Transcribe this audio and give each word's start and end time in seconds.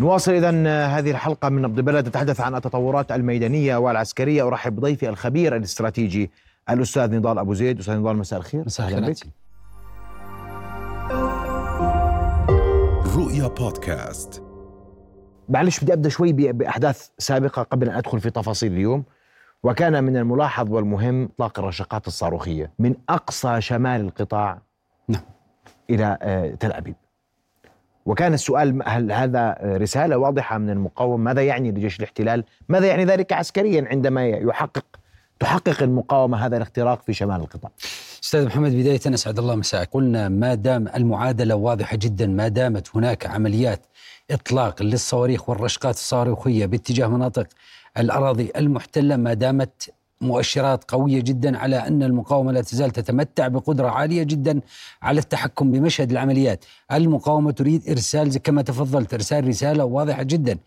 نواصل 0.00 0.32
اذا 0.32 0.50
هذه 0.86 1.10
الحلقة 1.10 1.48
من 1.48 1.62
نبض 1.62 1.80
بلد 1.80 2.08
نتحدث 2.08 2.40
عن 2.40 2.54
التطورات 2.54 3.12
الميدانية 3.12 3.76
والعسكرية. 3.76 4.46
أرحب 4.46 4.76
بضيفي 4.76 5.08
الخبير 5.08 5.56
الاستراتيجي 5.56 6.30
الأستاذ 6.70 7.14
نضال 7.14 7.38
أبو 7.38 7.54
زيد. 7.54 7.78
أستاذ 7.78 7.96
نضال 7.96 8.16
مساء 8.16 8.38
الخير. 8.38 8.64
مساء 8.66 8.88
الخير. 8.88 9.10
بك. 9.10 9.26
رؤيا 13.16 13.48
بودكاست. 13.48 14.42
معلش 15.48 15.84
بدي 15.84 15.92
أبدأ 15.92 16.08
شوي 16.08 16.32
بأحداث 16.32 17.08
سابقة 17.18 17.62
قبل 17.62 17.88
أن 17.88 17.96
أدخل 17.96 18.20
في 18.20 18.30
تفاصيل 18.30 18.72
اليوم. 18.72 19.04
وكان 19.62 20.04
من 20.04 20.16
الملاحظ 20.16 20.70
والمهم 20.70 21.24
إطلاق 21.24 21.58
الرشقات 21.58 22.06
الصاروخية 22.06 22.72
من 22.78 22.94
أقصى 23.08 23.60
شمال 23.60 24.00
القطاع 24.00 24.58
نعم. 25.08 25.22
إلى 25.90 26.18
آه، 26.22 26.54
تل 26.54 26.72
أبيب. 26.72 26.94
وكان 28.06 28.34
السؤال 28.34 28.82
هل 28.86 29.12
هذا 29.12 29.56
رسالة 29.62 30.16
واضحة 30.16 30.58
من 30.58 30.70
المقاومه 30.70 31.16
ماذا 31.16 31.42
يعني 31.42 31.70
لجيش 31.70 31.98
الاحتلال؟ 31.98 32.44
ماذا 32.68 32.86
يعني 32.86 33.04
ذلك 33.04 33.32
عسكريا 33.32 33.88
عندما 33.90 34.26
يحقق 34.26 34.84
تحقق 35.40 35.82
المقاومة 35.82 36.46
هذا 36.46 36.56
الاختراق 36.56 37.02
في 37.02 37.12
شمال 37.12 37.40
القطاع؟ 37.40 37.70
أستاذ 38.24 38.46
محمد 38.46 38.72
بداية 38.72 39.00
أسعد 39.06 39.38
الله 39.38 39.54
مساءك. 39.54 39.88
قلنا 39.92 40.28
ما 40.28 40.54
دام 40.54 40.88
المعادلة 40.88 41.54
واضحة 41.54 41.96
جدا 41.96 42.26
ما 42.26 42.48
دامت 42.48 42.96
هناك 42.96 43.26
عمليات 43.26 43.86
إطلاق 44.30 44.82
للصواريخ 44.82 45.48
والرشقات 45.48 45.94
الصاروخية 45.94 46.66
باتجاه 46.66 47.06
مناطق 47.06 47.46
الأراضي 47.98 48.52
المحتلة 48.56 49.16
ما 49.16 49.34
دامت 49.34 49.90
مؤشرات 50.20 50.90
قوية 50.90 51.20
جدا 51.20 51.58
على 51.58 51.76
أن 51.76 52.02
المقاومة 52.02 52.52
لا 52.52 52.60
تزال 52.60 52.90
تتمتع 52.90 53.48
بقدرة 53.48 53.88
عالية 53.88 54.22
جدا 54.22 54.60
على 55.02 55.20
التحكم 55.20 55.70
بمشهد 55.72 56.10
العمليات، 56.10 56.64
المقاومة 56.92 57.50
تريد 57.50 57.90
إرسال 57.90 58.30
زي 58.30 58.38
كما 58.38 58.62
تفضلت 58.62 59.14
إرسال 59.14 59.48
رسالة 59.48 59.84
واضحة 59.84 60.22
جدا 60.22 60.58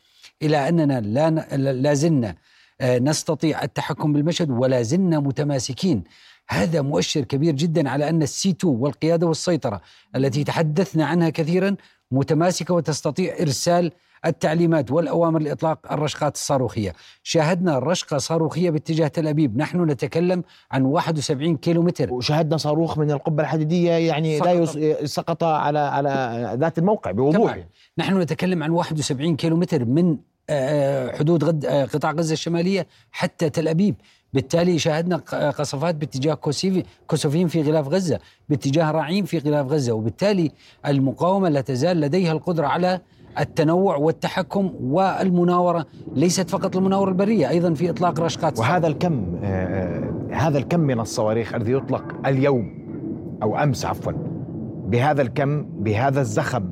إلى 0.42 0.70
أننا 0.70 1.00
لا 1.02 1.30
لا 1.72 1.94
زلنا 1.94 2.36
آه، 2.81 3.00
نستطيع 3.00 3.64
التحكم 3.64 4.14
بالمشهد 4.14 4.50
ولا 4.50 4.81
زلنا 4.81 5.20
متماسكين. 5.20 6.03
هذا 6.50 6.81
مؤشر 6.81 7.22
كبير 7.22 7.55
جدا 7.55 7.89
على 7.89 8.09
أن 8.09 8.22
السي 8.22 8.50
2 8.50 8.73
والقيادة 8.73 9.27
والسيطرة 9.27 9.81
التي 10.16 10.44
تحدثنا 10.44 11.05
عنها 11.05 11.30
كثيرا 11.30 11.75
متماسكة 12.11 12.73
وتستطيع 12.73 13.36
إرسال 13.42 13.92
التعليمات 14.25 14.92
والأوامر 14.92 15.39
لإطلاق 15.42 15.92
الرشقات 15.92 16.36
الصاروخية. 16.36 16.94
شاهدنا 17.23 17.80
رشقة 17.80 18.17
صاروخية 18.17 18.70
باتجاه 18.70 19.08
تل 19.08 19.28
أبيب، 19.28 19.58
نحن 19.58 19.84
نتكلم 19.89 20.44
عن 20.72 20.81
71 20.86 21.58
كيلو 21.58 21.81
متر 21.84 22.14
وشاهدنا 22.14 22.58
صاروخ 22.58 22.98
من 22.98 23.11
القبة 23.11 23.44
الحديدية 23.44 23.92
يعني 23.92 24.39
لا. 24.39 24.52
يس- 24.52 24.78
سقط 25.14 25.44
على 25.44 25.80
على 25.80 26.58
ذات 26.59 26.78
الموقع 26.78 27.11
بوضوح 27.11 27.52
تمام. 27.53 27.66
نحن 27.98 28.17
نتكلم 28.22 28.64
عن 28.64 28.70
71 28.72 29.36
كيلو 29.36 29.56
متر 29.58 29.86
من 29.86 30.17
آه، 30.52 31.16
حدود 31.17 31.44
غد 31.44 31.66
آه، 31.66 31.86
قطاع 31.86 32.11
غزة 32.11 32.33
الشمالية 32.33 32.88
حتى 33.11 33.50
تل 33.50 33.67
أبيب 33.67 33.95
بالتالي 34.33 34.80
شاهدنا 34.80 35.22
آه، 35.33 35.50
قصفات 35.50 35.95
باتجاه 35.95 36.33
كوسيفي 36.33 36.83
كوسوفين 37.08 37.48
في 37.48 37.61
غلاف 37.61 37.88
غزة 37.88 38.20
باتجاه 38.50 38.92
راعيم 38.92 39.26
في 39.26 39.38
غلاف 39.38 39.67
غزة 39.67 39.94
وبالتالي 39.94 40.52
المقاومة 40.88 41.50
لا 41.50 41.61
تزال 41.61 42.00
لديها 42.02 42.31
القدرة 42.31 42.67
على 42.67 43.02
التنوع 43.39 43.95
والتحكم 43.95 44.72
والمناورة 44.81 45.85
ليست 46.16 46.49
فقط 46.49 46.75
المناورة 46.75 47.09
البرية 47.09 47.49
أيضا 47.49 47.73
في 47.73 47.89
إطلاق 47.89 48.19
رشقات 48.19 48.59
وهذا 48.59 48.88
الكم 48.88 49.39
آه، 49.44 50.13
هذا 50.31 50.58
الكم 50.58 50.80
من 50.80 50.99
الصواريخ 50.99 51.55
الذي 51.55 51.71
يطلق 51.71 52.03
اليوم 52.25 52.80
أو 53.44 53.58
أمس 53.58 53.86
عفوا 53.86 54.13
بهذا 54.88 55.21
الكم 55.21 55.63
بهذا 55.63 56.21
الزخم. 56.21 56.66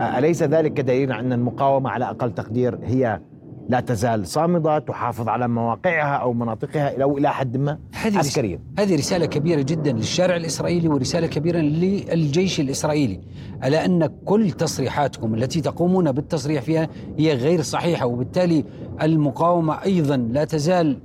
آه، 0.00 0.18
أليس 0.18 0.42
ذلك 0.42 0.80
دليل 0.80 1.12
على 1.12 1.26
أن 1.26 1.32
المقاومة 1.32 1.90
على 1.90 2.04
أقل 2.04 2.34
تقدير 2.34 2.78
هي 2.84 3.20
لا 3.68 3.80
تزال 3.80 4.26
صامدة 4.26 4.78
تحافظ 4.78 5.28
على 5.28 5.48
مواقعها 5.48 6.16
أو 6.16 6.32
مناطقها 6.32 7.02
أو 7.02 7.18
إلى 7.18 7.32
حد 7.32 7.56
ما 7.56 7.78
هذه 7.92 8.18
عسكريا. 8.18 8.60
هذه 8.78 8.96
رسالة 8.96 9.26
كبيرة 9.26 9.62
جدا 9.62 9.92
للشارع 9.92 10.36
الإسرائيلي 10.36 10.88
ورسالة 10.88 11.26
كبيرة 11.26 11.58
للجيش 11.58 12.60
الإسرائيلي. 12.60 13.20
ألا 13.64 13.84
أن 13.84 14.10
كل 14.24 14.50
تصريحاتكم 14.50 15.34
التي 15.34 15.60
تقومون 15.60 16.12
بالتصريح 16.12 16.62
فيها 16.62 16.88
هي 17.18 17.34
غير 17.34 17.62
صحيحة 17.62 18.06
وبالتالي 18.06 18.64
المقاومة 19.02 19.82
أيضا 19.82 20.16
لا 20.16 20.44
تزال 20.44 20.98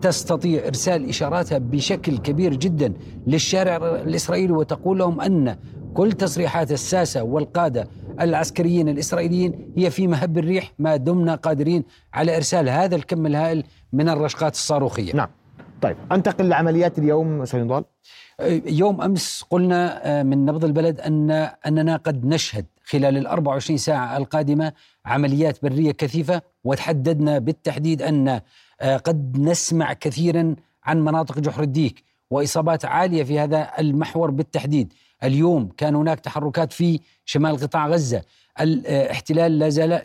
تستطيع 0.00 0.66
إرسال 0.66 1.08
إشاراتها 1.08 1.58
بشكل 1.58 2.18
كبير 2.18 2.54
جدا 2.54 2.92
للشارع 3.26 3.76
الإسرائيلي 3.76 4.52
وتقول 4.52 4.98
لهم 4.98 5.20
أن 5.20 5.56
كل 5.94 6.12
تصريحات 6.12 6.72
الساسة 6.72 7.22
والقادة 7.22 7.88
العسكريين 8.20 8.88
الإسرائيليين 8.88 9.72
هي 9.76 9.90
في 9.90 10.06
مهب 10.06 10.38
الريح 10.38 10.72
ما 10.78 10.96
دمنا 10.96 11.34
قادرين 11.34 11.84
على 12.14 12.36
إرسال 12.36 12.68
هذا 12.68 12.96
الكم 12.96 13.26
الهائل 13.26 13.64
من 13.92 14.08
الرشقات 14.08 14.54
الصاروخية. 14.54 15.12
نعم. 15.16 15.28
طيب 15.82 15.96
أنتقل 16.12 16.48
لعمليات 16.48 16.98
اليوم 16.98 17.42
أستاذ 17.42 17.60
نضال 17.60 17.84
يوم 18.66 19.02
أمس 19.02 19.44
قلنا 19.50 20.00
آه، 20.20 20.22
من 20.22 20.44
نبض 20.44 20.64
البلد 20.64 21.00
أن 21.00 21.30
أننا 21.66 21.96
قد 21.96 22.26
نشهد 22.26 22.66
خلال 22.84 23.16
ال 23.16 23.26
24 23.26 23.76
ساعة 23.76 24.16
القادمة 24.16 24.72
عمليات 25.06 25.62
برية 25.62 25.92
كثيفة 25.92 26.42
وتحددنا 26.64 27.38
بالتحديد 27.38 28.02
أن 28.02 28.40
آه، 28.80 28.96
قد 28.96 29.38
نسمع 29.38 29.92
كثيرا 29.92 30.56
عن 30.84 31.00
مناطق 31.04 31.38
جحر 31.38 31.62
الديك 31.62 32.04
وإصابات 32.30 32.84
عالية 32.84 33.22
في 33.22 33.38
هذا 33.38 33.70
المحور 33.78 34.30
بالتحديد. 34.30 34.92
اليوم 35.24 35.68
كان 35.76 35.94
هناك 35.94 36.20
تحركات 36.20 36.72
في 36.72 37.00
شمال 37.24 37.56
قطاع 37.56 37.88
غزة، 37.88 38.22
الاحتلال 38.60 39.58
لا 39.58 39.68
زال 39.68 40.00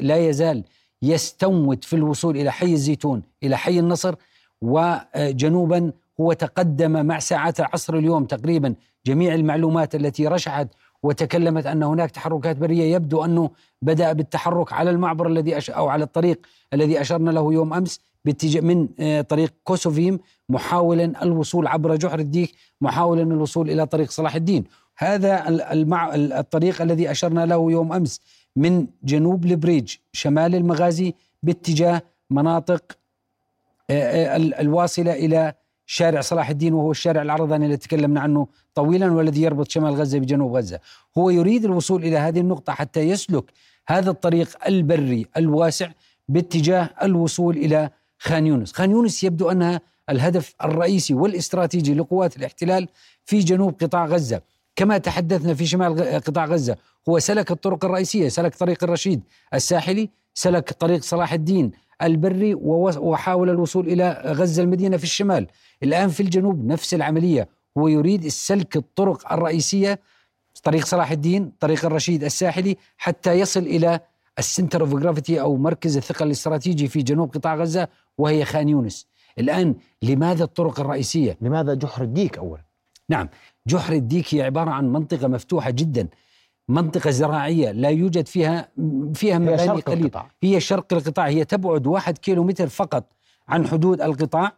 لا, 0.00 0.16
يزال 0.16 0.64
يستموت 1.02 1.84
في 1.84 1.96
الوصول 1.96 2.36
إلى 2.36 2.52
حي 2.52 2.72
الزيتون 2.72 3.22
إلى 3.42 3.56
حي 3.56 3.78
النصر 3.78 4.14
وجنوبا 4.62 5.92
هو 6.20 6.32
تقدم 6.32 7.06
مع 7.06 7.18
ساعات 7.18 7.60
العصر 7.60 7.94
اليوم 7.94 8.24
تقريبا 8.24 8.74
جميع 9.06 9.34
المعلومات 9.34 9.94
التي 9.94 10.26
رشحت 10.26 10.68
وتكلمت 11.02 11.66
أن 11.66 11.82
هناك 11.82 12.10
تحركات 12.10 12.56
برية. 12.56 12.94
يبدو 12.94 13.24
انه 13.24 13.50
بدأ 13.82 14.12
بالتحرك 14.12 14.72
على 14.72 14.90
المعبر 14.90 15.26
الذي 15.26 15.58
أو 15.70 15.88
على 15.88 16.04
الطريق 16.04 16.46
الذي 16.72 17.00
أشرنا 17.00 17.30
له 17.30 17.52
يوم 17.52 17.74
أمس 17.74 18.00
باتجاه 18.24 18.60
من 18.60 18.88
آه، 19.00 19.20
طريق 19.20 19.52
كوسوفيم. 19.64 20.18
محاولا 20.50 21.22
الوصول 21.22 21.66
عبر 21.66 21.96
جحر 21.96 22.18
الديك 22.18 22.54
محاولا 22.80 23.22
الوصول 23.22 23.70
إلى 23.70 23.86
طريق 23.86 24.10
صلاح 24.10 24.34
الدين. 24.34 24.64
هذا 24.98 25.48
ال- 25.48 25.62
المع... 25.62 26.14
ال- 26.14 26.32
الطريق 26.32 26.82
الذي 26.82 27.10
أشرنا 27.10 27.46
له 27.46 27.70
يوم 27.72 27.92
أمس 27.92 28.20
من 28.56 28.86
جنوب 29.04 29.44
البريج 29.44 29.96
شمال 30.12 30.54
المغازي 30.54 31.14
باتجاه 31.42 32.02
مناطق 32.30 32.82
آه، 33.90 34.36
ال- 34.36 34.54
الواصلة 34.54 35.12
إلى 35.12 35.52
شارع 35.86 36.20
صلاح 36.20 36.50
الدين 36.50 36.74
وهو 36.74 36.90
الشارع 36.90 37.22
العرضاني 37.22 37.66
الذي 37.66 37.76
تكلمنا 37.76 38.20
عنه 38.20 38.46
طويلا 38.74 39.12
والذي 39.12 39.42
يربط 39.42 39.70
شمال 39.70 39.94
غزة 39.94 40.18
بجنوب 40.18 40.56
غزة. 40.56 40.80
هو 41.18 41.30
يريد 41.30 41.64
الوصول 41.64 42.04
إلى 42.04 42.16
هذه 42.16 42.40
النقطة 42.40 42.72
حتى 42.72 43.00
يسلك 43.00 43.44
هذا 43.88 44.10
الطريق 44.10 44.48
البري 44.66 45.26
الواسع 45.36 45.88
باتجاه 46.28 46.90
الوصول 47.02 47.56
إلى 47.56 47.90
خان 48.18 48.46
يونس. 48.46 48.72
خان 48.72 48.90
يونس 48.90 49.24
يبدو 49.24 49.50
أنها 49.50 49.80
الهدف 50.10 50.54
الرئيسي 50.64 51.14
والاستراتيجي 51.14 51.94
لقوات 51.94 52.36
الاحتلال 52.36 52.88
في 53.24 53.38
جنوب 53.38 53.74
قطاع 53.80 54.06
غزة. 54.06 54.42
كما 54.76 54.98
تحدثنا 54.98 55.54
في 55.54 55.66
شمال 55.66 56.20
قطاع 56.20 56.44
غزة 56.44 56.76
هو 57.08 57.18
سلك 57.18 57.50
الطرق 57.50 57.84
الرئيسية 57.84 58.28
سلك 58.28 58.54
طريق 58.54 58.84
الرشيد 58.84 59.20
الساحلي 59.54 60.10
سلك 60.34 60.72
طريق 60.72 61.02
صلاح 61.02 61.32
الدين 61.32 61.70
البري 62.02 62.54
وحاول 62.54 63.50
الوصول 63.50 63.88
إلى 63.88 64.22
غزة 64.26 64.62
المدينة 64.62 64.96
في 64.96 65.04
الشمال. 65.04 65.46
الآن 65.82 66.08
في 66.08 66.22
الجنوب 66.22 66.66
نفس 66.66 66.94
العملية 66.94 67.48
هو 67.78 67.88
يريد 67.88 68.24
السلك 68.24 68.76
الطرق 68.76 69.32
الرئيسية 69.32 70.00
طريق 70.62 70.86
صلاح 70.86 71.10
الدين 71.10 71.52
طريق 71.60 71.84
الرشيد 71.84 72.24
الساحلي 72.24 72.76
حتى 72.98 73.32
يصل 73.32 73.60
إلى 73.60 74.00
ال 74.38 74.44
center 74.44 74.80
of 74.80 74.94
gravity 74.94 75.40
أو 75.40 75.56
مركز 75.56 75.96
الثقل 75.96 76.26
الاستراتيجي 76.26 76.88
في 76.88 77.02
جنوب 77.02 77.34
قطاع 77.34 77.56
غزة 77.56 77.88
وهي 78.18 78.44
خان 78.44 78.68
يونس. 78.68 79.09
الآن 79.38 79.74
لماذا 80.02 80.44
الطرق 80.44 80.80
الرئيسية؟ 80.80 81.38
لماذا 81.40 81.74
جحر 81.74 82.02
الديك 82.02 82.38
اولا؟ 82.38 82.62
نعم 83.08 83.28
جحر 83.66 83.92
الديك 83.92 84.34
هي 84.34 84.42
عبارة 84.42 84.70
عن 84.70 84.92
منطقة 84.92 85.28
مفتوحة 85.28 85.70
جدا 85.70 86.08
منطقة 86.68 87.10
زراعية 87.10 87.70
لا 87.70 87.88
يوجد 87.88 88.26
فيها 88.26 88.68
فيها 89.14 89.38
مباني 89.38 89.56
قليلة. 89.80 90.02
هي 90.42 90.60
شرق 90.60 90.92
القطاع 90.92 91.26
هي 91.28 91.44
تبعد 91.44 91.86
واحد 91.86 92.18
كيلو 92.18 92.44
متر 92.44 92.68
فقط 92.68 93.04
عن 93.48 93.66
حدود 93.66 94.00
القطاع 94.00 94.52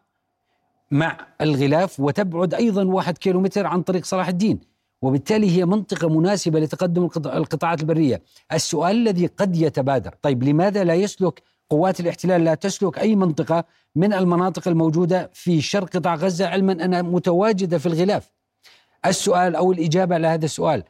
مع 0.91 1.17
الغلاف 1.41 2.01
وتبعد 2.01 2.55
أيضا 2.55 2.85
واحد 2.85 3.19
كيلو 3.19 3.41
متر 3.41 3.67
عن 3.67 3.83
طريق 3.83 4.05
صلاح 4.05 4.29
الدين. 4.29 4.61
وبالتالي 5.03 5.51
هي 5.57 5.65
منطقة 5.67 6.09
مناسبة 6.09 6.61
لتقدم 6.61 7.05
القط- 7.05 7.27
القطاعات 7.27 7.81
البرية. 7.81 8.23
السؤال 8.53 8.97
الذي 8.97 9.27
قد 9.27 9.57
يتبادر. 9.57 10.15
طيب 10.23 10.43
لماذا 10.43 10.85
لا 10.85 10.95
يسلك 10.95 11.43
قوات 11.73 12.01
الاحتلال 12.01 12.45
لا 12.45 12.55
تسلك 12.55 12.99
أي 12.99 13.17
منطقة 13.17 13.65
من 13.97 14.13
المناطق 14.13 14.69
الموجودة 14.69 15.31
في 15.35 15.61
شرق 15.61 15.89
قطاع 15.97 16.15
غزة. 16.15 16.47
علما 16.47 16.73
أنها 16.73 17.03
متواجدة 17.03 17.79
في 17.79 17.87
الغلاف. 17.87 18.31
السؤال 19.07 19.57
أو 19.57 19.73
الإجابة 19.73 20.15
على 20.15 20.27
هذا 20.27 20.45
السؤال 20.45 20.85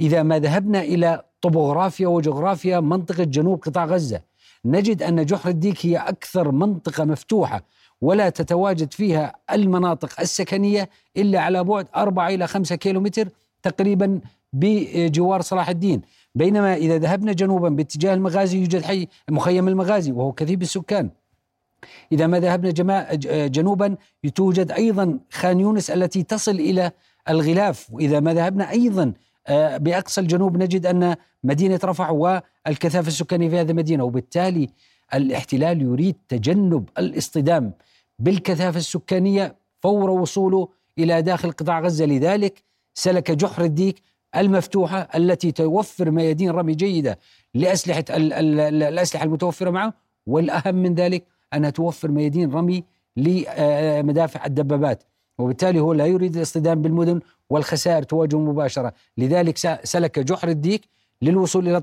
إذا 0.00 0.22
ما 0.22 0.38
ذهبنا 0.38 0.80
إلى 0.80 1.24
طبوغرافيا 1.42 2.08
وجغرافيا 2.08 2.80
منطقة 2.80 3.24
جنوب 3.24 3.60
قطاع 3.60 3.84
غزة 3.84 4.20
نجد 4.64 5.02
أن 5.02 5.26
جحر 5.26 5.48
الديك 5.48 5.86
هي 5.86 5.96
أكثر 5.96 6.50
منطقة 6.50 7.04
مفتوحة 7.04 7.62
ولا 8.00 8.28
تتواجد 8.28 8.92
فيها 8.92 9.32
المناطق 9.52 10.20
السكنية 10.20 10.90
إلا 11.16 11.40
على 11.40 11.64
بعد 11.64 11.86
أربعة 11.96 12.28
إلى 12.28 12.46
خمسة 12.46 12.76
كيلومتر 12.76 13.28
تقريبا 13.62 14.20
بجوار 14.52 15.40
صلاح 15.40 15.68
الدين. 15.68 16.02
بينما 16.34 16.74
إذا 16.74 16.98
ذهبنا 16.98 17.32
جنوبا 17.32 17.68
باتجاه 17.68 18.14
المغازي 18.14 18.58
يوجد 18.58 18.82
حي 18.82 19.08
مخيم 19.30 19.68
المغازي 19.68 20.12
وهو 20.12 20.32
كثير 20.32 20.56
بالسكان. 20.56 21.10
إذا 22.12 22.26
ما 22.26 22.40
ذهبنا 22.40 22.70
جنوبا 23.46 23.96
توجد 24.34 24.72
أيضا 24.72 25.18
خان 25.30 25.60
يونس 25.60 25.90
التي 25.90 26.22
تصل 26.22 26.50
إلى 26.50 26.92
الغلاف. 27.28 27.88
وإذا 27.92 28.20
ما 28.20 28.34
ذهبنا 28.34 28.70
أيضا 28.70 29.12
آه، 29.46 29.76
بأقصى 29.76 30.20
الجنوب 30.20 30.56
نجد 30.56 30.86
أن 30.86 31.16
مدينة 31.44 31.80
رفح 31.84 32.10
والكثافة 32.10 33.08
السكانية 33.08 33.48
في 33.48 33.60
هذه 33.60 33.70
المدينة. 33.70 34.04
وبالتالي 34.04 34.68
الاحتلال 35.14 35.82
يريد 35.82 36.16
تجنب 36.28 36.88
الاصطدام 36.98 37.72
بالكثافة 38.18 38.78
السكانية 38.78 39.56
فور 39.80 40.10
وصوله 40.10 40.68
إلى 40.98 41.22
داخل 41.22 41.52
قطاع 41.52 41.80
غزة. 41.80 42.04
لذلك 42.04 42.62
سلك 42.94 43.30
جحر 43.30 43.64
الديك 43.64 44.02
المفتوحة 44.36 45.08
التي 45.14 45.52
توفر 45.52 46.10
ميادين 46.10 46.50
رمي 46.50 46.74
جيدة 46.74 47.18
لأسلحة 47.54 48.04
الأسلحة 48.10 49.24
المتوفرة 49.24 49.70
معه 49.70 49.94
والأهم 50.26 50.74
من 50.74 50.94
ذلك 50.94 51.24
أنها 51.54 51.70
توفر 51.70 52.10
ميادين 52.10 52.52
رمي 52.52 52.84
لمدافع 53.16 54.46
الدبابات. 54.46 55.02
وبالتالي 55.38 55.80
هو 55.80 55.92
لا 55.92 56.06
يريد 56.06 56.36
الاصطدام 56.36 56.82
بالمدن 56.82 57.20
والخسائر 57.50 58.02
تواجه 58.02 58.38
مباشرة. 58.38 58.92
لذلك 59.18 59.58
سلك 59.84 60.18
جحر 60.18 60.48
الديك 60.48 60.82
للوصول 61.22 61.68
إلى 61.68 61.80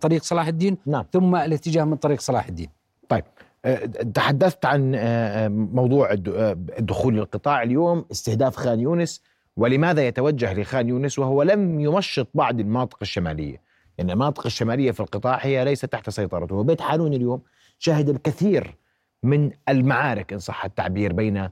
طريق 0.00 0.22
صلاح 0.22 0.46
الدين 0.46 0.76
نعم. 0.86 1.04
ثم 1.12 1.36
الاتجاه 1.36 1.84
من 1.84 1.96
طريق 1.96 2.20
صلاح 2.20 2.46
الدين. 2.46 2.68
طيب. 3.08 3.24
أه، 3.64 3.84
تحدثت 4.14 4.66
عن 4.66 4.92
أه، 4.96 5.48
موضوع 5.48 6.12
الدخول 6.12 7.14
للقطاع 7.14 7.62
اليوم 7.62 8.04
استهداف 8.12 8.56
خان 8.56 8.80
يونس. 8.80 9.22
ولماذا 9.56 10.06
يتوجه 10.06 10.54
لخان 10.54 10.88
يونس 10.88 11.18
وهو 11.18 11.42
لم 11.42 11.80
يمشط 11.80 12.28
بعض 12.34 12.60
المناطق 12.60 12.98
الشمالية؟ 13.02 13.60
يعني 13.98 14.12
المناطق 14.12 14.46
الشمالية 14.46 14.90
في 14.90 15.00
القطاع 15.00 15.38
هي 15.42 15.64
ليست 15.64 15.86
تحت 15.86 16.10
سيطرته. 16.10 16.54
وبيت 16.54 16.80
حانون 16.80 17.14
اليوم 17.14 17.42
شهد 17.78 18.08
الكثير 18.08 18.74
من 19.22 19.50
المعارك 19.68 20.32
إن 20.32 20.38
صح 20.38 20.64
التعبير 20.64 21.12
بين 21.12 21.48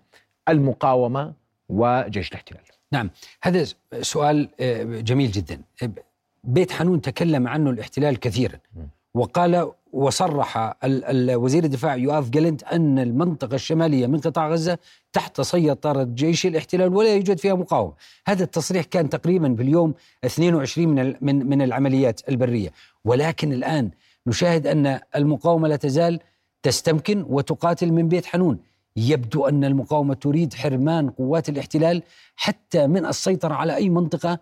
المقاومة 0.48 1.32
وجيش 1.68 2.28
الاحتلال. 2.28 2.62
نعم 2.92 3.10
هذا 3.42 3.64
سؤال 4.00 4.48
جميل 5.04 5.30
جدا. 5.30 5.60
بيت 6.44 6.70
حانون 6.70 7.00
تكلم 7.00 7.48
عنه 7.48 7.70
الاحتلال 7.70 8.20
كثيرا 8.20 8.58
وقال 9.14 9.72
وصرح 9.92 10.76
وزير 11.34 11.64
الدفاع 11.64 11.96
يؤاف 11.96 12.30
جالنت 12.30 12.62
أن 12.62 12.98
المنطقة 12.98 13.54
الشمالية 13.54 14.06
من 14.06 14.20
قطاع 14.20 14.48
غزة 14.48 14.78
تحت 15.12 15.40
سيطرة 15.40 16.02
جيش 16.02 16.46
الاحتلال 16.46 16.94
ولا 16.94 17.14
يوجد 17.14 17.38
فيها 17.38 17.54
مقاومة. 17.54 17.92
هذا 18.26 18.44
التصريح 18.44 18.84
كان 18.84 19.08
تقريبا 19.08 19.54
في 19.54 19.62
اليوم 19.62 19.94
22 20.24 20.88
من, 20.88 21.14
من, 21.20 21.46
من 21.46 21.62
العمليات 21.62 22.20
البرية. 22.28 22.72
ولكن 23.04 23.52
الآن 23.52 23.90
نشاهد 24.26 24.66
أن 24.66 25.00
المقاومة 25.16 25.68
لا 25.68 25.76
تزال 25.76 26.20
تستمكن 26.62 27.24
وتقاتل 27.28 27.92
من 27.92 28.08
بيت 28.08 28.26
حنون. 28.26 28.58
يبدو 28.96 29.48
أن 29.48 29.64
المقاومة 29.64 30.14
تريد 30.14 30.54
حرمان 30.54 31.10
قوات 31.10 31.48
الاحتلال 31.48 32.02
حتى 32.36 32.86
من 32.86 33.06
السيطرة 33.06 33.54
على 33.54 33.76
أي 33.76 33.88
منطقة 33.88 34.38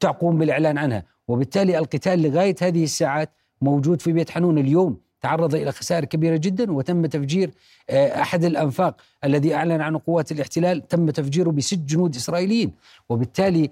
تقوم 0.00 0.38
بالإعلان 0.38 0.78
عنها. 0.78 1.04
وبالتالي 1.28 1.78
القتال 1.78 2.22
لغاية 2.22 2.56
هذه 2.62 2.84
الساعات 2.84 3.30
موجود 3.62 4.02
في 4.02 4.12
بيت 4.12 4.30
حنون 4.30 4.58
اليوم 4.58 4.96
تعرض 5.20 5.54
إلى 5.54 5.72
خسائر 5.72 6.04
كبيرة 6.04 6.36
جدا 6.36 6.72
وتم 6.72 7.06
تفجير 7.06 7.50
آه، 7.90 8.20
أحد 8.20 8.44
الأنفاق 8.44 8.96
الذي 9.24 9.54
أعلن 9.54 9.80
عنه 9.80 10.00
قوات 10.06 10.32
الاحتلال 10.32 10.88
تم 10.88 11.10
تفجيره 11.10 11.50
بست 11.50 11.78
جنود 11.78 12.16
إسرائيليين. 12.16 12.72
وبالتالي 13.08 13.70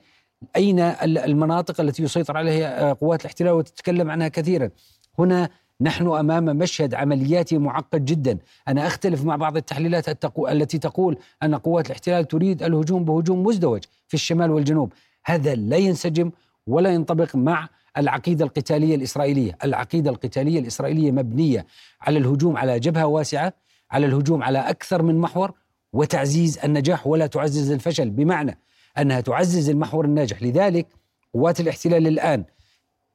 أين 0.57 0.81
المناطق 0.81 1.81
التي 1.81 2.03
يسيطر 2.03 2.37
عليها 2.37 2.91
آه، 2.91 2.97
قوات 3.01 3.21
الاحتلال؟ 3.21 3.53
وتتكلم 3.53 4.11
عنها 4.11 4.29
كثيرا. 4.29 4.71
هنا 5.19 5.49
نحن 5.81 6.07
أمام 6.07 6.45
مشهد 6.45 6.95
عملياتي 6.95 7.59
معقد 7.59 8.05
جدا، 8.05 8.39
أنا 8.69 8.87
أختلف 8.87 9.25
مع 9.25 9.37
بعض 9.37 9.57
التحليلات 9.57 10.27
التي 10.39 10.79
تقول 10.79 11.17
أن 11.43 11.55
قوات 11.55 11.87
الاحتلال 11.87 12.29
تريد 12.29 12.63
الهجوم 12.63 13.05
بهجوم 13.05 13.43
مزدوج 13.43 13.83
في 14.09 14.15
الشمال 14.15 14.51
والجنوب، 14.51 14.93
هذا 15.25 15.55
لا 15.55 15.77
ينسجم 15.77 16.31
ولا 16.67 16.91
ينطبق 16.91 17.37
مع 17.37 17.69
العقيدة 17.97 18.45
القتالية 18.45 18.95
الإسرائيلية 18.95 19.59
العقيدة 19.65 20.11
القتالية 20.11 20.59
الإسرائيلية 20.61 21.11
مبنية 21.11 21.67
على 22.01 22.19
الهجوم 22.19 22.57
على 22.57 22.81
جبهة 22.81 23.07
واسعة 23.07 23.53
على 23.91 24.07
الهجوم 24.07 24.43
على 24.43 24.59
أكثر 24.59 25.03
من 25.03 25.19
محور 25.19 25.53
وتعزيز 25.93 26.59
النجاح 26.59 27.07
ولا 27.07 27.27
تعزز 27.27 27.71
الفشل 27.71 28.11
بمعنى 28.11 28.59
أنها 28.99 29.21
تعزز 29.21 29.71
المحور 29.71 30.05
الناجح. 30.05 30.43
لذلك 30.43 30.87
قوات 31.35 31.61
الاحتلال 31.61 32.07
الآن 32.07 32.45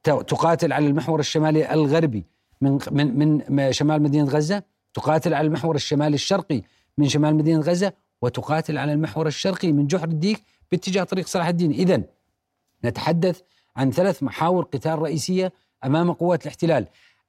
تقاتل 0.02 0.72
على 0.72 0.86
المحور 0.86 1.20
الشمالي 1.20 1.72
الغربي 1.74 2.24
من 2.60 2.78
من 2.90 3.42
من 3.48 3.72
شمال 3.72 4.02
مدينة 4.02 4.30
غزة 4.30 4.62
تقاتل 4.94 5.34
على 5.34 5.46
المحور 5.46 5.74
الشمالي 5.74 6.14
الشرقي 6.14 6.62
من 6.98 7.08
شمال 7.08 7.34
مدينة 7.34 7.60
غزة 7.60 7.92
وتقاتل 8.22 8.78
على 8.78 8.92
المحور 8.92 9.26
الشرقي 9.26 9.72
من 9.72 9.86
جحر 9.86 10.08
الديك 10.08 10.42
باتجاه 10.70 11.04
طريق 11.04 11.26
صلاح 11.26 11.46
الدين. 11.46 11.70
إذا 11.70 12.02
نتحدث 12.84 13.40
عن 13.78 13.90
ثلاث 13.90 14.22
محاور 14.22 14.64
قتال 14.64 14.98
رئيسية 14.98 15.52
أمام 15.84 16.12
قوات 16.12 16.42
الاحتلال. 16.42 16.86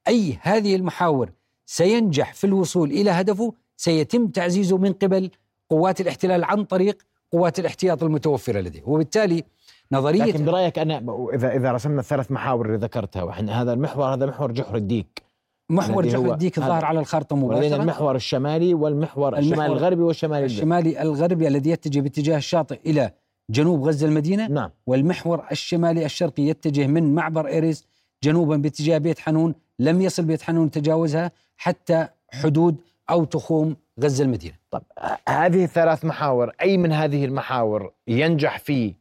أي 0.07 0.37
هذه 0.41 0.75
المحاور 0.75 1.29
سينجح 1.65 2.33
في 2.33 2.43
الوصول 2.43 2.91
إلى 2.91 3.11
هدفه 3.11 3.53
سيتم 3.77 4.27
تعزيزه 4.27 4.77
من 4.77 4.93
قبل 4.93 5.29
قوات 5.69 6.01
الاحتلال 6.01 6.43
عن 6.43 6.63
طريق 6.63 6.97
قوات 7.31 7.59
الاحتياط 7.59 8.03
المتوفرة 8.03 8.59
لديه. 8.59 8.83
وبالتالي 8.85 9.43
نظرية 9.91 10.23
لكن 10.23 10.45
برأيك 10.45 10.79
أنا 10.79 11.03
إذا 11.33 11.55
إذا 11.55 11.71
رسمنا 11.71 11.99
الثلاث 11.99 12.31
محاور 12.31 12.65
اللي 12.65 12.77
ذكرتها 12.77 13.23
وإحنا 13.23 13.61
هذا 13.61 13.73
المحور 13.73 14.13
هذا 14.13 14.25
محور 14.25 14.51
جحر 14.51 14.75
الديك. 14.75 15.23
محور 15.69 16.05
جحر 16.05 16.31
الديك 16.31 16.57
الظاهر 16.57 16.85
على 16.85 16.99
الخارطه 16.99 17.35
مباشرة. 17.35 17.75
المحور 17.75 18.15
الشمالي 18.15 18.73
والمحور 18.73 19.37
الشمالي 19.37 19.65
الغربي 19.65 20.01
والشمالي 20.01 20.45
الشمالي 20.45 21.01
الغربي 21.01 21.47
الذي 21.47 21.69
يتجه 21.69 21.99
باتجاه 21.99 22.37
الشاطئ 22.37 22.79
إلى 22.85 23.11
جنوب 23.49 23.87
غزة 23.87 24.07
المدينة 24.07 24.47
نعم. 24.47 24.69
والمحور 24.87 25.45
الشمالي 25.51 26.05
الشرقي 26.05 26.43
يتجه 26.43 26.87
من 26.87 27.15
معبر 27.15 27.47
إيريز 27.47 27.85
جنوبا 28.23 28.57
باتجاه 28.57 28.97
بيت 28.97 29.19
حنون 29.19 29.55
لم 29.79 30.01
يصل 30.01 30.23
بيت 30.23 30.41
حنون 30.41 30.71
تجاوزها 30.71 31.31
حتى 31.57 32.07
حدود 32.33 32.75
أو 33.09 33.25
تخوم 33.25 33.75
غزة 34.01 34.23
المدينة. 34.23 34.53
طب 34.71 34.83
هذه 35.29 35.63
الثلاث 35.63 36.05
محاور 36.05 36.51
أي 36.61 36.77
من 36.77 36.91
هذه 36.91 37.25
المحاور 37.25 37.91
ينجح 38.07 38.59
في 38.59 38.93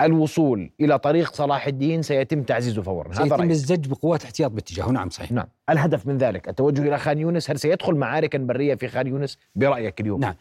الوصول 0.00 0.70
إلى 0.80 0.98
طريق 0.98 1.32
صلاح 1.32 1.66
الدين؟ 1.66 2.02
سيتم 2.02 2.42
تعزيزه 2.42 2.82
فورا. 2.82 3.12
سيتم 3.12 3.50
الزج 3.50 3.88
بقوات 3.88 4.24
احتياط 4.24 4.50
باتجاهه. 4.50 4.90
نعم 4.90 5.10
صحيح. 5.10 5.32
نعم. 5.32 5.46
الهدف 5.70 6.06
من 6.06 6.18
ذلك 6.18 6.48
التوجه 6.48 6.82
إلى 6.82 6.98
خان 6.98 7.18
يونس. 7.18 7.50
هل 7.50 7.58
سيدخل 7.58 7.94
معاركا 7.94 8.38
برية 8.38 8.74
في 8.74 8.88
خان 8.88 9.06
يونس؟ 9.06 9.38
برأيك 9.54 10.00
اليوم. 10.00 10.20
نعم. 10.20 10.34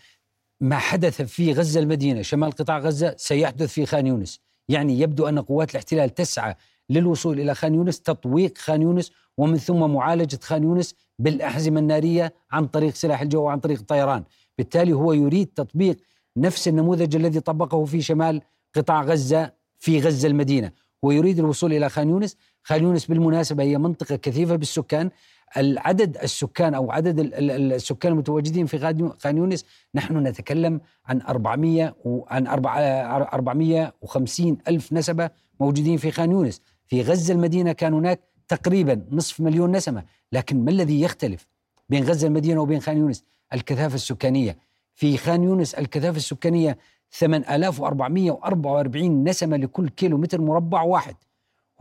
ما 0.61 0.77
حدث 0.77 1.21
في 1.21 1.53
غزة 1.53 1.79
المدينة 1.79 2.21
شمال 2.21 2.51
قطاع 2.51 2.79
غزة 2.79 3.15
سيحدث 3.17 3.73
في 3.73 3.85
خان 3.85 4.07
يونس. 4.07 4.39
يعني 4.69 4.99
يبدو 4.99 5.27
أن 5.27 5.39
قوات 5.39 5.71
الاحتلال 5.71 6.09
تسعى 6.09 6.55
للوصول 6.89 7.39
إلى 7.39 7.55
خان 7.55 7.75
يونس 7.75 8.01
تطويق 8.01 8.57
خان 8.57 8.81
يونس 8.81 9.11
ومن 9.37 9.57
ثم 9.57 9.93
معالجة 9.93 10.39
خان 10.43 10.63
يونس 10.63 10.95
بالأحزمة 11.19 11.79
النارية 11.79 12.33
عن 12.51 12.67
طريق 12.67 12.95
سلاح 12.95 13.21
الجو 13.21 13.43
وعن 13.43 13.59
طريق 13.59 13.79
الطيران 13.79 14.23
بالتالي 14.57 14.93
هو 14.93 15.13
يريد 15.13 15.47
تطبيق 15.47 15.97
نفس 16.37 16.67
النموذج 16.67 17.15
الذي 17.15 17.39
طبقه 17.39 17.85
في 17.85 18.01
شمال 18.01 18.41
قطاع 18.75 19.03
غزة 19.03 19.51
في 19.79 19.99
غزة 19.99 20.27
المدينة. 20.27 20.71
ويريد 21.03 21.39
الوصول 21.39 21.73
إلى 21.73 21.89
خان 21.89 22.09
يونس. 22.09 22.37
خان 22.63 22.83
يونس 22.83 23.05
بالمناسبة 23.05 23.63
هي 23.63 23.77
منطقة 23.77 24.15
كثيفة 24.15 24.55
بالسكان. 24.55 25.09
العدد 25.57 26.17
السكان 26.17 26.73
أو 26.73 26.91
عدد 26.91 27.19
السكان 27.19 28.11
المتواجدين 28.11 28.65
في 28.65 28.79
خان 29.19 29.37
يونس 29.37 29.65
نحن 29.95 30.17
نتكلم 30.17 30.81
عن 31.05 31.21
400 31.21 31.95
وعن 32.05 32.47
450 32.47 34.57
ألف 34.67 34.93
نسمة 34.93 35.29
موجودين 35.59 35.97
في 35.97 36.11
خان 36.11 36.31
يونس. 36.31 36.61
في 36.85 37.01
غزة 37.01 37.33
المدينة 37.33 37.71
كان 37.71 37.93
هناك 37.93 38.19
تقريبا 38.47 39.05
نصف 39.11 39.39
مليون 39.39 39.71
نسمة 39.71 40.03
لكن 40.31 40.65
ما 40.65 40.71
الذي 40.71 41.01
يختلف 41.01 41.47
بين 41.89 42.03
غزة 42.03 42.27
المدينة 42.27 42.61
وبين 42.61 42.79
خان 42.79 42.97
يونس؟ 42.97 43.23
الكثافة 43.53 43.95
السكانية. 43.95 44.57
في 44.95 45.17
خان 45.17 45.43
يونس 45.43 45.73
الكثافة 45.73 46.17
السكانية 46.17 46.77
8444 47.11 49.23
نسمة 49.23 49.57
لكل 49.57 49.89
كيلو 49.89 50.17
متر 50.17 50.41
مربع 50.41 50.81
واحد. 50.81 51.15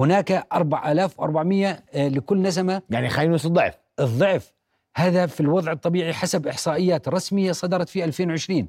هناك 0.01 0.47
4400 0.53 1.69
آه، 1.95 2.09
لكل 2.09 2.43
نسمة. 2.43 2.83
يعني 2.91 3.09
خلينا 3.09 3.37
الضعف. 3.45 3.75
الضعف. 4.01 4.53
هذا 4.97 5.27
في 5.27 5.41
الوضع 5.41 5.73
الطبيعي 5.73 6.13
حسب 6.13 6.47
إحصائيات 6.47 7.09
رسمية 7.09 7.53
صدرت 7.53 7.89
في 7.89 8.05
2020 8.05 8.69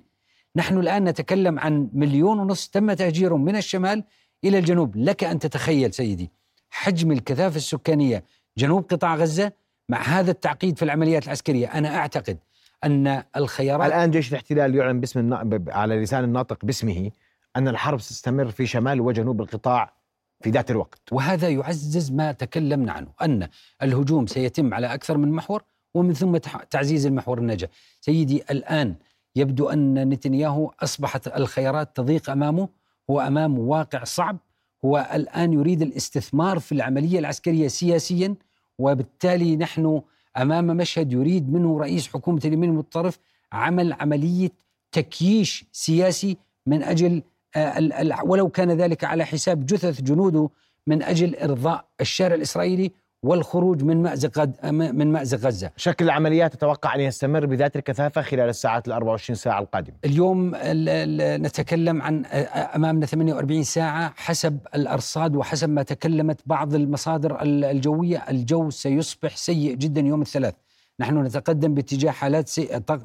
نحن 0.56 0.78
الآن 0.78 1.04
نتكلم 1.04 1.60
عن 1.60 1.90
مليون 1.94 2.40
ونصف 2.40 2.68
تم 2.68 2.94
تهجيرهم 2.94 3.46
من 3.46 3.56
الشمال 3.56 4.04
إلى 4.44 4.58
الجنوب. 4.58 4.98
لك 4.98 5.24
أن 5.24 5.40
تتخيل 5.40 5.94
سيدي 5.94 6.32
حجم 6.70 7.12
الكثافة 7.12 7.58
السكانية 7.58 8.24
جنوب 8.58 8.84
قطاع 8.84 9.16
غزة 9.16 9.52
مع 9.90 10.02
هذا 10.02 10.32
التعقيد 10.32 10.78
في 10.78 10.86
العمليات 10.86 11.26
العسكرية. 11.26 11.68
أنا 11.68 11.98
أعتقد 11.98 12.38
أن 12.84 13.24
الخيارات 13.36 13.88
الآن 13.88 14.12
جيش 14.12 14.30
الاحتلال 14.30 14.76
يعلن 14.76 15.00
باسم 15.00 15.20
النا... 15.20 15.62
على 15.68 16.02
لسان 16.02 16.24
الناطق 16.24 16.66
باسمه 16.66 17.12
أن 17.56 17.68
الحرب 17.68 18.00
ستستمر 18.00 18.52
في 18.52 18.66
شمال 18.66 19.02
وجنوب 19.02 19.42
القطاع 19.42 20.01
في 20.44 20.50
ذات 20.50 20.72
الوقت. 20.72 21.02
وهذا 21.12 21.50
يعزز 21.50 22.12
ما 22.12 22.32
تكلمنا 22.32 22.92
عنه 22.92 23.08
أن 23.22 23.48
الهجوم 23.82 24.28
سيتم 24.28 24.74
على 24.74 24.94
أكثر 24.94 25.18
من 25.18 25.32
محور 25.32 25.64
ومن 25.94 26.14
ثم 26.14 26.38
تعزيز 26.70 27.06
المحور 27.06 27.38
النجا 27.38 27.68
سيدي 28.02 28.44
الآن 28.52 28.96
يبدو 29.36 29.70
أن 29.70 30.10
نتنياهو 30.10 30.72
أصبحت 30.80 31.28
الخيارات 31.28 31.96
تضيق 31.96 32.30
أمامه 32.30 32.70
هو 33.10 33.20
أمام 33.22 33.60
واقع 33.60 34.04
صعب 34.04 34.38
هو 34.86 35.10
الآن 35.14 35.54
يريد 35.54 35.82
الاستثمار 35.82 36.60
في 36.60 36.72
العملية 36.72 37.20
العسكرية 37.20 37.68
سياسيا 37.68 38.36
وبالتالي 38.80 39.56
نحن 39.56 40.02
أمام 40.38 40.68
مشهد 40.68 41.14
يريد 41.14 41.54
منه 41.54 41.80
رئيس 41.80 42.08
حكومة 42.08 42.42
اليمين 42.46 42.70
المتطرف 42.70 43.20
عمل 43.52 43.94
عملية 43.94 44.50
تكييش 44.92 45.66
سياسي 45.72 46.38
من 46.66 46.84
أجل 46.84 47.24
ولو 48.26 48.50
كان 48.50 48.72
ذلك 48.72 49.04
على 49.04 49.26
حساب 49.26 49.66
جثث 49.66 50.02
جنوده 50.02 50.50
من 50.88 51.04
أجل 51.04 51.36
إرضاء 51.36 51.86
الشارع 52.02 52.36
الإسرائيلي 52.36 52.92
والخروج 53.24 53.84
من 53.84 54.04
مأزق 54.04 54.66
من 54.72 55.12
مأزق 55.12 55.38
غزة. 55.38 55.72
شكل 55.78 56.06
العمليات 56.06 56.54
تتوقع 56.54 56.96
أن 56.96 57.00
يستمر 57.00 57.46
بذات 57.46 57.76
الكثافة 57.76 58.22
خلال 58.22 58.50
الساعات 58.50 58.88
ال 58.88 58.92
24 58.92 59.36
ساعة 59.36 59.60
القادمة. 59.60 59.96
اليوم 60.06 60.52
نتكلم 61.46 62.02
عن 62.02 62.26
أمامنا 62.76 63.06
48 63.06 63.64
ساعة 63.64 64.14
حسب 64.16 64.58
الأرصاد 64.76 65.36
وحسب 65.36 65.70
ما 65.70 65.84
تكلمت 65.84 66.42
بعض 66.46 66.76
المصادر 66.76 67.38
الجوية. 67.44 68.18
الجو 68.30 68.70
سيصبح 68.70 69.36
سيء 69.36 69.76
جدا 69.76 70.02
يوم 70.02 70.22
الثلاث. 70.22 70.54
نحن 71.00 71.18
نتقدم 71.18 71.74
باتجاه 71.74 72.12
حالات 72.12 72.50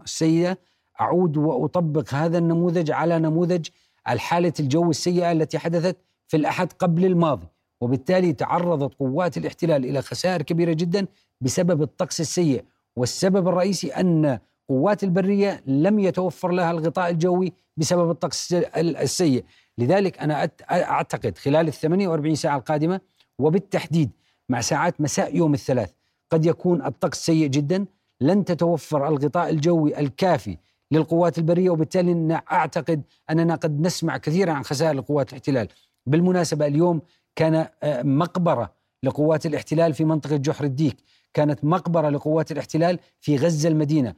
سيئة. 0.05 0.59
أعود 1.01 1.37
وأطبق 1.37 2.15
هذا 2.15 2.39
النموذج 2.39 2.91
على 2.91 3.19
نموذج 3.19 3.67
الحالة 4.09 4.53
الجو 4.61 4.91
السيئة 4.91 5.33
التي 5.33 5.59
حدثت 5.59 5.97
في 6.29 6.37
الأحد 6.37 6.73
قبل 6.73 7.05
الماضي 7.05 7.47
وبالتالي 7.81 8.33
تعرضت 8.33 8.95
قوات 8.95 9.37
الاحتلال 9.37 9.85
إلى 9.85 10.03
خسائر 10.03 10.43
كبيرة 10.43 10.73
جدا 10.73 11.07
بسبب 11.41 11.83
الطقس 11.83 12.21
السيء. 12.21 12.65
والسبب 12.97 13.49
الرئيسي 13.49 13.89
أن 13.89 14.39
قوات 14.69 15.05
البرية 15.05 15.63
لم 15.67 15.99
يتوفر 15.99 16.51
لها 16.51 16.71
الغطاء 16.71 17.11
الجوي 17.11 17.53
بسبب 17.77 18.11
الطقس 18.11 18.53
السيء. 18.77 19.45
لذلك 19.79 20.19
أنا 20.19 20.51
أعتقد 20.71 21.39
خلال 21.39 21.69
ال 21.69 21.73
48 21.73 22.35
ساعة 22.35 22.57
القادمة 22.57 23.01
وبالتحديد 23.39 24.11
مع 24.49 24.61
ساعات 24.61 25.01
مساء 25.01 25.37
يوم 25.37 25.55
الثلاث 25.55 25.91
قد 26.31 26.47
يكون 26.47 26.87
الطقس 26.87 27.27
سيء 27.27 27.47
جدا 27.47 27.85
لن 28.21 28.45
تتوفر 28.45 29.09
الغطاء 29.09 29.51
الجوي 29.51 29.99
الكافي 30.01 30.57
للقوات 30.93 31.39
البرية 31.39 31.71
وبالتالي 31.71 32.43
أعتقد 32.53 33.03
أننا 33.31 33.55
قد 33.55 33.81
نسمع 33.81 34.17
كثيرا 34.17 34.53
عن 34.53 34.65
خسائر 34.65 34.95
لقوات 34.95 35.29
الاحتلال. 35.29 35.69
بالمناسبة 36.07 36.67
اليوم 36.67 37.01
كان 37.37 37.67
آه، 37.83 38.03
مقبرة 38.03 38.73
لقوات 39.03 39.47
الاحتلال 39.47 39.95
في 39.95 40.05
منطقة 40.05 40.37
جحر 40.37 40.65
الديك، 40.65 40.97
كانت 41.35 41.65
مقبرة 41.65 42.09
لقوات 42.09 42.53
الاحتلال 42.53 42.99
في 43.21 43.37
غزة 43.37 43.69
المدينة. 43.69 44.15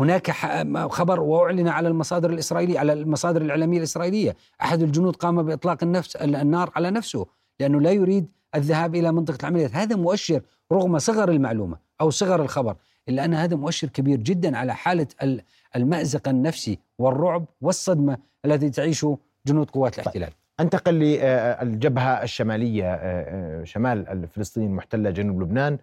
هناك 0.00 0.30
خبر 0.90 1.20
وأعلن 1.20 1.68
على 1.68 1.88
المصادر 1.88 2.30
الإسرائيلية 2.30 2.78
على 2.78 2.92
المصادر 2.92 3.42
الإعلامية 3.42 3.78
الإسرائيلية، 3.78 4.36
أحد 4.62 4.82
الجنود 4.82 5.16
قام 5.16 5.42
بإطلاق 5.42 5.78
النفس 5.82 6.16
النار 6.16 6.70
على 6.76 6.90
نفسه 6.90 7.26
لأنه 7.60 7.80
لا 7.80 7.90
يريد 7.90 8.28
الذهاب 8.54 8.94
إلى 8.94 9.12
منطقة 9.12 9.38
العمليات، 9.40 9.74
هذا 9.74 9.96
مؤشر 9.96 10.42
رغم 10.72 10.98
صغر 10.98 11.30
المعلومة 11.30 11.78
أو 12.00 12.10
صغر 12.10 12.42
الخبر، 12.42 12.76
إلا 13.08 13.24
أن 13.24 13.34
هذا 13.34 13.56
مؤشر 13.56 13.88
كبير 13.88 14.18
جدا 14.18 14.56
على 14.56 14.74
حالة 14.74 15.06
المأزق 15.76 16.28
النفسي 16.28 16.78
والرعب 16.98 17.44
والصدمة 17.60 18.18
التي 18.44 18.70
تعيشه 18.70 19.18
جنود 19.46 19.70
قوات 19.70 19.94
طيب، 19.94 20.00
الاحتلال. 20.00 20.30
أنتقل 20.60 20.94
للجبهة 20.94 22.22
الشمالية 22.22 22.84
آه، 22.84 23.60
آه، 23.60 23.64
شمال 23.64 24.08
الفلسطيني 24.08 24.66
المحتلة 24.66 25.10
جنوب 25.10 25.42
لبنان. 25.42 25.78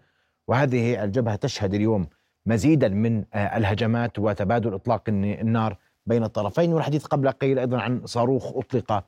وهذه 0.47 1.03
الجبهة 1.03 1.35
تشهد 1.35 1.73
اليوم 1.73 2.07
مزيدا 2.45 2.87
من 2.89 3.23
آه، 3.33 3.57
الهجمات 3.57 4.19
وتبادل 4.19 4.73
إطلاق 4.73 5.03
النار 5.09 5.77
بين 6.05 6.23
الطرفين. 6.23 6.73
والحديث 6.73 7.05
قبل 7.05 7.31
قليل 7.31 7.59
أيضا 7.59 7.81
عن 7.81 8.05
صاروخ 8.05 8.57
أطلق 8.57 9.03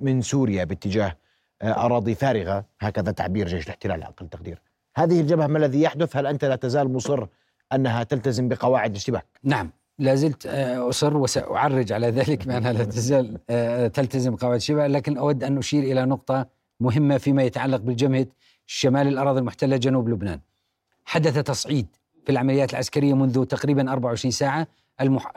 من 0.00 0.22
سوريا 0.22 0.64
باتجاه 0.64 1.16
أراضي 1.62 2.14
فارغة. 2.14 2.64
هكذا 2.80 3.12
تعبير 3.12 3.48
جيش 3.48 3.64
الاحتلال 3.64 3.92
على 3.92 4.04
أقل 4.04 4.28
تقدير. 4.28 4.58
هذه 4.98 5.20
الجبهة 5.20 5.46
ما 5.46 5.58
الذي 5.58 5.82
يحدث؟ 5.82 6.16
هل 6.16 6.26
أنت 6.26 6.44
لا 6.44 6.56
تزال 6.56 6.92
مصر 6.92 7.26
أنها 7.72 8.02
تلتزم 8.02 8.48
بقواعد 8.48 8.90
الاشتباك؟ 8.90 9.26
نعم 9.42 9.70
لا 9.98 10.14
زلت 10.14 10.46
آه، 10.46 10.88
أصر 10.88 11.16
وسأعرج 11.16 11.92
على 11.92 12.10
ذلك 12.10 12.46
بأنها 12.46 12.72
لا 12.72 12.84
تزال 12.84 13.38
آه، 13.50 13.86
تلتزم 13.86 14.36
قواعد 14.36 14.60
شبه 14.60 14.86
لكن 14.86 15.18
أود 15.18 15.44
أن 15.44 15.58
أشير 15.58 15.82
إلى 15.82 16.04
نقطة 16.04 16.46
مهمة 16.80 17.18
فيما 17.18 17.42
يتعلق 17.42 17.80
بالجبهة 17.80 18.26
شمال 18.66 19.08
الأراضي 19.08 19.40
المحتلة 19.40 19.76
جنوب 19.76 20.08
لبنان 20.08 20.40
حدث 21.04 21.38
تصعيد 21.38 21.86
في 22.24 22.32
العمليات 22.32 22.72
العسكرية 22.72 23.14
منذ 23.14 23.44
تقريبا 23.44 23.92
24 23.92 24.30
ساعة 24.30 24.66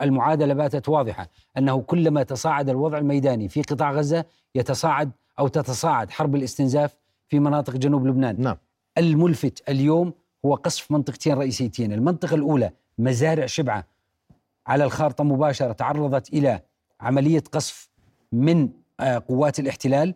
المعادلة 0.02 0.54
باتت 0.54 0.88
واضحة 0.88 1.28
أنه 1.58 1.80
كلما 1.80 2.22
تصاعد 2.22 2.68
الوضع 2.68 2.98
الميداني 2.98 3.48
في 3.48 3.62
قطاع 3.62 3.92
غزة 3.92 4.24
يتصاعد 4.54 5.10
أو 5.38 5.48
تتصاعد 5.48 6.10
حرب 6.10 6.34
الاستنزاف 6.34 6.96
في 7.28 7.40
مناطق 7.40 7.76
جنوب 7.76 8.06
لبنان 8.06 8.36
نعم. 8.40 8.56
الملفت 8.98 9.62
اليوم 9.68 10.12
هو 10.44 10.54
قصف 10.54 10.90
منطقتين 10.90 11.34
رئيسيتين. 11.34 11.92
المنطقة 11.92 12.34
الأولى 12.34 12.70
مزارع 12.98 13.46
شبعة 13.46 13.86
على 14.66 14.84
الخارطة 14.84 15.24
مباشرة 15.24 15.72
تعرضت 15.72 16.32
إلى 16.32 16.60
عملية 17.00 17.42
قصف 17.52 17.88
من 18.32 18.68
آه، 19.00 19.22
قوات 19.28 19.58
الاحتلال. 19.58 20.14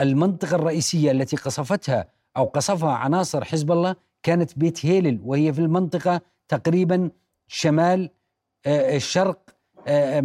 المنطقة 0.00 0.54
الرئيسية 0.56 1.10
التي 1.10 1.36
قصفتها 1.36 2.08
أو 2.36 2.44
قصفها 2.44 2.92
عناصر 2.92 3.44
حزب 3.44 3.72
الله 3.72 3.96
كانت 4.22 4.58
بيت 4.58 4.86
هيلل 4.86 5.20
وهي 5.24 5.52
في 5.52 5.58
المنطقة 5.58 6.20
تقريبا 6.48 7.10
شمال 7.48 8.10
آه، 8.66 8.96
الشرق 8.96 9.38
آه، 9.86 10.20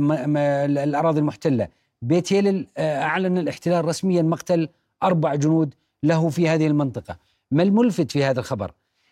الأراضي 0.84 1.20
المحتلة. 1.20 1.68
بيت 2.02 2.34
هيلل 2.34 2.68
أعلن 2.78 3.38
الاحتلال 3.38 3.86
رسميا 3.86 4.22
مقتل 4.22 4.70
أربع 5.04 5.36
جنود 5.36 5.74
له 6.04 6.30
في 6.30 6.50
هذه 6.50 6.68
المنطقة. 6.68 7.18
ما 7.52 7.64
الملفت 7.64 8.12
في 8.12 8.24
هذا 8.24 8.40
الخبر؟ 8.40 8.72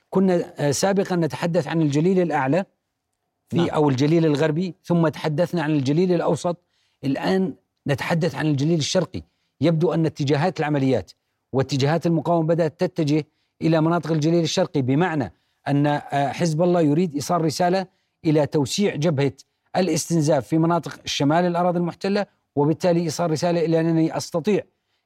كنا 0.09 0.71
سابقا 0.71 1.15
نتحدث 1.15 1.67
عن 1.67 1.81
الجليل 1.81 2.19
الأعلى 2.19 2.65
في 3.49 3.57
نعم. 3.57 3.69
أو 3.69 3.89
الجليل 3.89 4.25
الغربي 4.25 4.75
ثم 4.83 5.07
تحدثنا 5.07 5.63
عن 5.63 5.71
الجليل 5.71 6.13
الأوسط. 6.13 6.57
الآن 7.03 7.53
نتحدث 7.87 8.35
عن 8.35 8.45
الجليل 8.47 8.79
الشرقي. 8.79 9.21
يبدو 9.61 9.93
أن 9.93 10.05
اتجاهات 10.05 10.59
العمليات 10.59 11.11
واتجاهات 11.53 12.05
المقاومة 12.05 12.47
بدأت 12.47 12.79
تتجه 12.79 13.25
إلى 13.61 13.81
مناطق 13.81 14.11
الجليل 14.11 14.43
الشرقي 14.43 14.81
بمعنى 14.81 15.33
أن 15.67 15.87
آه، 15.87 16.31
حزب 16.31 16.61
الله 16.61 16.81
يريد 16.81 17.15
إيصال 17.15 17.41
رسالة 17.41 17.87
إلى 18.25 18.45
توسيع 18.45 18.95
جبهة 18.95 19.33
الاستنزاف 19.75 20.47
في 20.47 20.57
مناطق 20.57 20.99
شمال 21.05 21.45
الأراضي 21.45 21.79
المحتلة 21.79 22.25
وبالتالي 22.55 23.01
إيصال 23.01 23.31
رسالة 23.31 23.65
إلى 23.65 23.79
أنني 23.79 24.17
أستطيع 24.17 24.61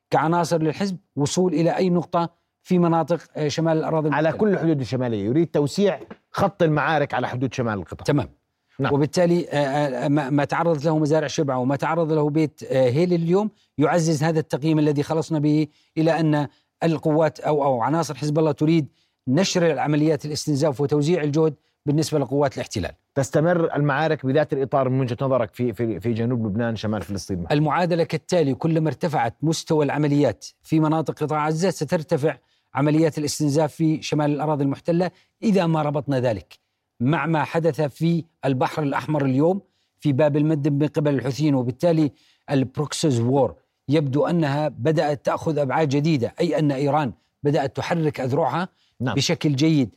كعناصر 0.09 0.62
للحزب 0.62 0.98
وصول 1.15 1.53
إلى 1.53 1.77
أي 1.77 1.89
نقطة 1.89 2.29
في 2.61 2.79
مناطق 2.79 3.19
آه، 3.35 3.47
شمال 3.47 3.77
الأراضي 3.77 4.07
المحتلة. 4.07 4.29
على 4.29 4.37
كل 4.37 4.49
الحدود 4.49 4.81
الشمالية 4.81 5.25
يريد 5.25 5.47
توسيع 5.47 5.99
خط 6.31 6.63
المعارك 6.63 7.13
على 7.13 7.27
حدود 7.27 7.53
شمال 7.53 7.73
القطاع 7.73 8.05
تمام 8.05 8.29
نعم. 8.79 8.93
وبالتالي 8.93 9.47
آه، 9.49 10.05
آه، 10.05 10.07
ما 10.07 10.45
تعرضت 10.45 10.85
له 10.85 10.99
مزارع 10.99 11.27
شبعة 11.27 11.57
وما 11.57 11.75
تعرض 11.75 12.11
له 12.11 12.29
بيت 12.29 12.63
هيل 12.71 13.13
اليوم 13.13 13.49
يعزز 13.77 14.23
هذا 14.23 14.39
التقييم 14.39 14.79
الذي 14.79 15.03
خلصنا 15.03 15.39
به 15.39 15.67
إلى 15.97 16.19
أن 16.19 16.47
القوات 16.83 17.39
أو 17.39 17.63
أو 17.63 17.81
عناصر 17.81 18.15
حزب 18.15 18.39
الله 18.39 18.51
تريد 18.51 18.87
نشر 19.27 19.79
عمليات 19.79 20.25
الاستنزاف 20.25 20.81
وتوزيع 20.81 21.23
الجهد 21.23 21.53
بالنسبة 21.85 22.19
لقوات 22.19 22.55
الاحتلال 22.55 22.91
تستمر 23.19 23.75
المعارك 23.75 24.25
بذات 24.25 24.53
الإطار 24.53 24.89
من 24.89 24.99
وجهة 24.99 25.17
نظرك 25.21 25.53
في, 25.53 25.73
في, 25.73 25.99
في 25.99 26.13
جنوب 26.13 26.45
لبنان 26.45 26.75
شمال 26.75 27.01
فلسطين 27.01 27.45
المعادلة 27.51 28.03
كالتالي 28.03 28.53
كلما 28.53 28.88
ارتفعت 28.88 29.35
مستوى 29.41 29.85
العمليات 29.85 30.45
في 30.61 30.79
مناطق 30.79 31.23
قطاع 31.23 31.47
غزة 31.47 31.69
سترتفع 31.69 32.38
عمليات 32.73 33.17
الاستنزاف 33.17 33.73
في 33.73 34.01
شمال 34.01 34.31
الأراضي 34.31 34.63
المحتلة 34.63 35.11
إذا 35.43 35.65
ما 35.65 35.81
ربطنا 35.81 36.19
ذلك 36.19 36.59
مع 36.99 37.25
ما 37.25 37.43
حدث 37.43 37.81
في 37.81 38.25
البحر 38.45 38.83
الأحمر 38.83 39.25
اليوم 39.25 39.61
في 39.99 40.13
باب 40.13 40.38
المندب 40.38 40.83
من 40.83 40.88
قبل 40.88 41.13
الحوثيين 41.15 41.55
وبالتالي 41.55 42.11
ال 42.51 42.60
proxies 42.60 43.19
war 43.19 43.55
يبدو 43.89 44.25
أنها 44.25 44.67
بدأت 44.67 45.25
تأخذ 45.25 45.57
أبعاد 45.57 45.89
جديدة 45.89 46.33
أي 46.39 46.59
أن 46.59 46.71
إيران 46.71 47.13
بدأت 47.43 47.77
تحرك 47.77 48.19
أذرعها 48.19 48.69
نعم. 49.01 49.15
بشكل 49.15 49.55
جيد 49.55 49.89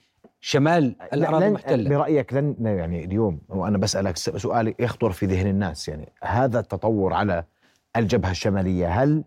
شمال 0.45 0.97
الأراضي 1.13 1.47
المحتلة 1.47 1.91
برأيك 1.91 2.35
لن 2.35 2.57
يعني 2.61 3.05
اليوم 3.05 3.41
وأنا 3.49 3.79
بسألك 3.79 4.17
سؤال 4.17 4.75
يخطر 4.79 5.13
في 5.13 5.27
ذهن 5.27 5.47
الناس 5.47 5.89
يعني 5.89 6.09
هذا 6.23 6.59
التطور 6.61 7.13
على 7.13 7.45
الجبهة 7.97 8.31
الشمالية 8.31 9.03
هل 9.03 9.25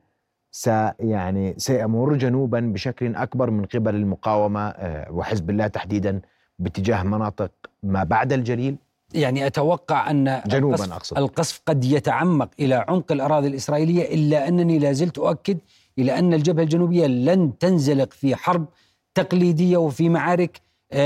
سيعني 0.52 1.54
سيمر 1.58 2.16
جنوبا 2.16 2.60
بشكل 2.60 3.16
أكبر 3.16 3.50
من 3.50 3.66
قبل 3.66 3.96
المقاومة 3.96 4.74
وحزب 5.10 5.50
الله 5.50 5.68
تحديدا 5.68 6.22
باتجاه 6.60 7.04
مناطق 7.04 7.52
ما 7.84 8.04
بعد 8.04 8.34
الجليل؟ 8.34 8.76
يعني 9.14 9.48
أتوقع 9.48 10.12
أن 10.12 10.42
جنوبا 10.48 10.76
القصف, 10.76 10.94
أقصد. 10.94 11.18
القصف 11.18 11.62
قد 11.66 11.84
يتعمق 11.84 12.50
إلى 12.60 12.86
عمق 12.88 13.12
الأراضي 13.12 13.48
الإسرائيلية 13.48 14.16
إلا 14.16 14.48
أنني 14.48 14.80
لا 14.80 14.92
زلت 14.92 15.18
أؤكد 15.18 15.58
إلى 16.00 16.20
أن 16.20 16.34
الجبهة 16.34 16.64
الجنوبية 16.64 17.08
لن 17.08 17.58
تنزلق 17.58 18.14
في 18.14 18.36
حرب 18.36 18.66
تقليدية 19.14 19.78
وفي 19.78 20.10
معارك 20.10 20.65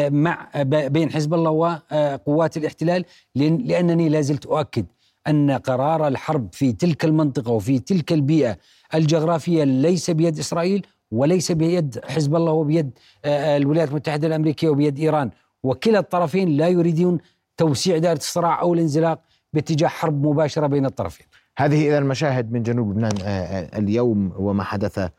مع 0.09 0.48
بين 0.65 1.12
حزب 1.12 1.33
الله 1.33 1.51
وقوات 1.51 2.57
الاحتلال 2.57 3.05
لأنني 3.36 4.09
لا 4.09 4.21
زلت 4.21 4.45
أؤكد 4.45 4.86
أن 5.27 5.51
قرار 5.51 6.07
الحرب 6.07 6.50
في 6.51 6.71
تلك 6.71 7.05
المنطقة 7.05 7.51
وفي 7.51 7.79
تلك 7.79 8.13
البيئة 8.13 8.57
الجغرافية 8.95 9.63
ليس 9.63 10.09
بيد 10.09 10.39
إسرائيل 10.39 10.86
وليس 11.12 11.51
بيد 11.51 12.00
حزب 12.05 12.36
الله 12.36 12.51
وبيد 12.51 12.91
آه، 13.25 13.57
الولايات 13.57 13.89
المتحدة 13.89 14.27
الأمريكية 14.27 14.69
وبيد 14.69 15.00
إيران 15.00 15.29
وكلا 15.63 16.00
الطرفين 16.00 16.50
لا 16.50 16.67
يريدون 16.67 17.17
توسيع 17.57 17.98
دائرة 17.98 18.17
الصراع 18.17 18.62
أو 18.62 18.74
الانزلاق 18.74 19.21
باتجاه 19.53 19.88
حرب 19.88 20.25
مباشرة 20.25 20.67
بين 20.67 20.86
الطرفين. 20.86 21.25
هذه 21.57 21.88
إذا 21.88 21.98
المشاهد 21.98 22.51
من 22.51 22.63
جنوب 22.63 22.91
لبنان 22.91 23.12
آه، 23.24 23.27
آه، 23.27 23.77
اليوم 23.77 24.33
وما 24.38 24.63
حدث 24.63 25.09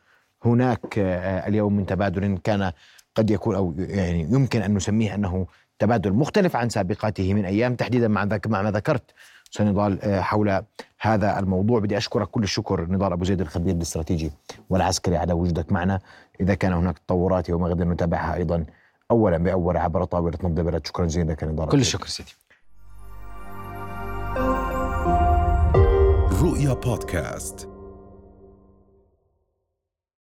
هناك 0.44 0.94
اليوم 1.46 1.76
من 1.76 1.86
تبادل 1.86 2.38
كان 2.44 2.72
قد 3.14 3.30
يكون 3.30 3.54
أو 3.54 3.74
يعني 3.78 4.20
يمكن 4.20 4.62
أن 4.62 4.74
نسميه 4.74 5.14
أنه 5.14 5.46
تبادل 5.78 6.12
مختلف 6.12 6.56
عن 6.56 6.68
سابقاته 6.68 7.34
من 7.34 7.44
أيام 7.44 7.74
تحديدا 7.74 8.08
مع 8.08 8.28
مع 8.46 8.62
ما 8.62 8.70
ذكرت. 8.70 9.02
سنضال 9.50 10.02
آه، 10.02 10.20
حول 10.20 10.62
هذا 11.00 11.38
الموضوع. 11.38 11.80
بدي 11.80 11.96
أشكرك 11.96 12.28
كل 12.28 12.42
الشكر 12.42 12.86
نضال 12.90 13.12
أبو 13.12 13.24
زيد 13.24 13.40
الخبير 13.40 13.74
الاستراتيجي 13.74 14.30
والعسكري 14.70 15.16
على 15.16 15.32
وجودك 15.32 15.72
معنا. 15.72 16.00
إذا 16.40 16.54
كان 16.54 16.72
هناك 16.72 16.98
تطورات 16.98 17.48
يوم 17.48 17.64
غدا 17.64 17.84
نتابعها 17.84 18.34
أيضا 18.34 18.64
أولا 19.10 19.38
بأول 19.38 19.76
عبر 19.76 20.04
طاولة 20.04 20.38
نبض 20.44 20.58
البلد 20.58 20.86
شكرا 20.86 21.06
جزيلا 21.06 21.32
لك 21.32 21.44
نضال. 21.44 21.68
كل 21.68 21.80
الشكر 21.80 22.06
سيدي. 22.06 22.34
رؤيا 26.42 26.74
بودكاست. 26.74 27.69